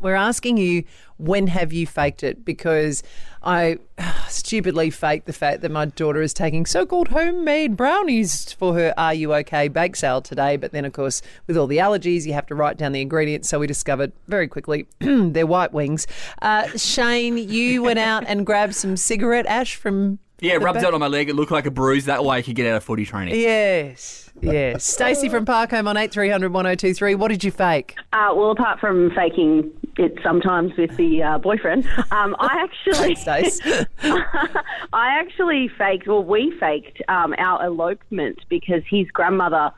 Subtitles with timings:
[0.00, 0.84] We're asking you
[1.18, 3.02] when have you faked it because
[3.42, 3.78] I
[4.28, 9.14] stupidly faked the fact that my daughter is taking so-called homemade brownies for her Are
[9.14, 10.56] You OK bake sale today.
[10.56, 13.48] But then, of course, with all the allergies, you have to write down the ingredients.
[13.48, 16.06] So we discovered very quickly they're White Wings.
[16.40, 20.18] Uh, Shane, you went out and grabbed some cigarette ash from.
[20.42, 21.28] Yeah, the rubbed back- it on my leg.
[21.28, 22.06] It looked like a bruise.
[22.06, 23.34] That way I could get out of footy training.
[23.38, 24.84] Yes, yes.
[24.84, 27.14] Stacey from Park Holme on 8300 1023.
[27.14, 27.94] What did you fake?
[28.14, 29.70] Uh, well, apart from faking
[30.00, 33.60] it sometimes with the uh, boyfriend, um, I actually, Stace.
[34.02, 36.06] I actually faked.
[36.06, 39.70] Well, we faked um, our elopement because his grandmother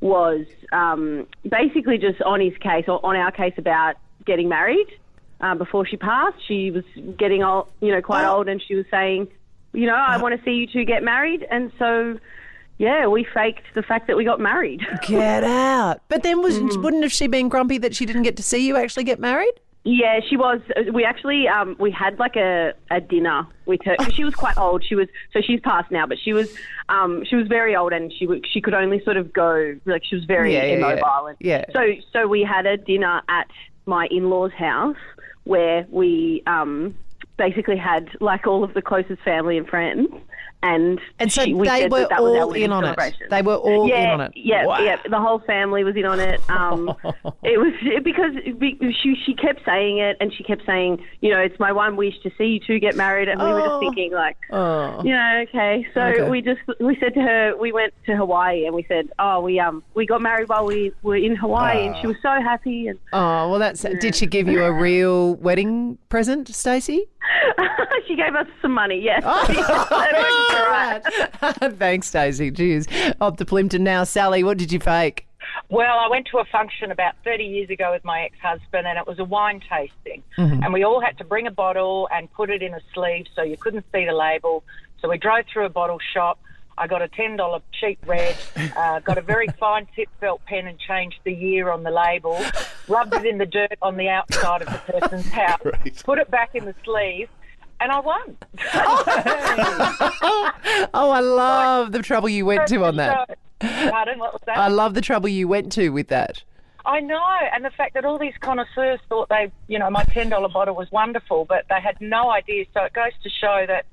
[0.00, 4.86] was um, basically just on his case or on our case about getting married
[5.40, 6.36] uh, before she passed.
[6.46, 6.84] She was
[7.18, 8.36] getting old, you know, quite Oh.
[8.38, 9.28] old, and she was saying,
[9.72, 12.18] you know, I want to see you two get married, and so.
[12.78, 14.80] Yeah, we faked the fact that we got married.
[15.06, 16.00] Get out.
[16.08, 16.80] But then was, Mm-hmm.
[16.82, 19.52] wouldn't have she been grumpy that she didn't get to see you actually get married?
[19.82, 20.60] Yeah, she was.
[20.92, 23.96] We actually um, we had like a, a dinner with her.
[24.12, 24.84] She was quite old.
[24.84, 26.54] She was so she's passed now, but she was
[26.90, 30.04] um, she was very old and she w- she could only sort of go like
[30.04, 30.76] she was very Yeah, yeah, yeah.
[30.76, 31.26] immobile.
[31.28, 31.64] And Yeah.
[31.72, 33.48] So so we had a dinner at
[33.86, 34.96] my in laws' house
[35.44, 36.94] where we um,
[37.38, 40.08] basically had like all of the closest family and friends.
[40.62, 43.14] And And so she- we they were that that all in on it.
[43.30, 44.32] They were all yeah, in on it.
[44.36, 44.80] Yeah, Wow.
[44.80, 44.96] yeah.
[45.08, 46.38] The whole family was in on it.
[46.50, 46.94] Um,
[47.42, 47.72] it was
[48.04, 48.32] because
[49.02, 52.12] she she kept saying it, and she kept saying, you know, it's my one wish
[52.24, 53.68] to see you two get married, and we were Oh.
[53.68, 55.00] just thinking like, Oh.
[55.02, 55.86] yeah, okay.
[55.94, 56.28] So Okay.
[56.28, 59.58] we just we said to her, we went to Hawaii, and we said, oh, we
[59.58, 62.98] um we got married while we were in Hawaii, and she was so happy, and
[63.14, 63.80] Oh, well, that's.
[63.80, 67.06] Did she give you a real wedding present, Stacey?
[68.10, 69.00] she gave us some money.
[69.00, 69.22] Yes.
[69.24, 71.00] All right.
[71.78, 72.50] Thanks, Daisy.
[72.50, 72.86] Cheers.
[73.20, 74.04] Up to Plympton now.
[74.04, 75.26] Sally, what did you fake?
[75.68, 78.98] Well, I went to a function about 30 years ago with my ex husband, and
[78.98, 80.22] it was a wine tasting.
[80.36, 83.42] And we all had to bring a bottle and put it in a sleeve so
[83.42, 84.64] you couldn't see the label.
[85.00, 86.38] So we drove through a bottle shop.
[86.78, 88.36] I got a $10 cheap red,
[88.74, 92.42] uh, got a very fine tip felt pen and changed the year on the label,
[92.88, 95.60] rubbed it in the dirt on the outside of the person's house,
[96.04, 97.28] put it back in the sleeve,
[97.80, 98.36] and I won.
[100.92, 103.38] Oh, I love the trouble you went to on that.
[103.60, 104.58] Pardon, what was that?
[104.58, 106.42] I love the trouble you went to with that.
[106.86, 107.20] I know,
[107.54, 110.74] and the fact that all these connoisseurs thought they, you know, my ten dollar bottle
[110.74, 112.64] was wonderful, but they had no idea.
[112.72, 113.84] So it goes to show that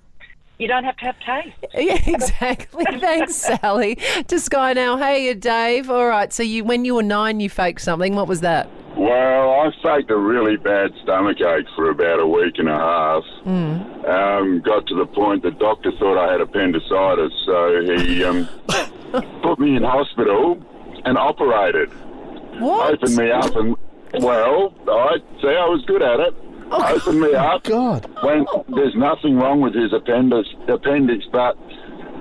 [0.58, 1.58] you don't have to have taste.
[1.76, 2.86] Yeah, exactly.
[3.00, 3.96] Thanks, Sally.
[4.28, 4.98] To Skye now.
[4.98, 5.90] Hey, uh, Dave.
[5.92, 6.32] All right.
[6.34, 8.16] So you, when you were nine, you faked something.
[8.16, 8.70] What was that?
[8.96, 12.97] Well, I faked a really bad stomach ache for about a week and a half.
[14.78, 18.48] Got to the point the doctor thought I had appendicitis, so he um,
[19.42, 20.64] put me in hospital
[21.04, 21.90] and operated.
[22.60, 22.94] What?
[22.94, 23.76] Opened me up and,
[24.22, 26.36] well, I see I was good at it.
[26.70, 27.64] Opened me up.
[27.64, 28.06] God.
[28.22, 31.58] When there's nothing wrong with his appendix, appendix, but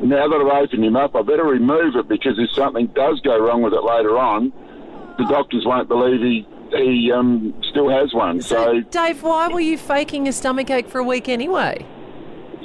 [0.03, 3.39] now that I've opened him up, I better remove it because if something does go
[3.39, 4.51] wrong with it later on,
[5.19, 8.41] the doctors won't believe he he um, still has one.
[8.41, 11.87] So Dave, why were you faking a stomach ache for a week anyway?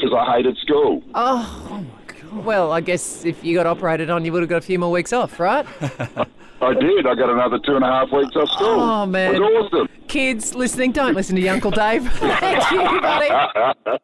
[0.01, 1.03] Because I hated school.
[1.13, 2.45] Oh, oh my God.
[2.45, 4.91] Well, I guess if you got operated on, you would have got a few more
[4.91, 5.65] weeks off, right?
[6.61, 7.07] I did.
[7.07, 8.67] I got another two and a half weeks off school.
[8.67, 9.35] Oh, man.
[9.35, 9.89] It was awesome.
[10.07, 12.11] Kids listening, don't listen to your Uncle Dave.
[12.13, 13.97] Thank you, buddy.